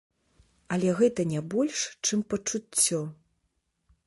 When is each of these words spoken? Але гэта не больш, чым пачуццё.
Але 0.75 0.89
гэта 1.01 1.21
не 1.33 1.41
больш, 1.53 1.85
чым 2.05 2.19
пачуццё. 2.35 3.01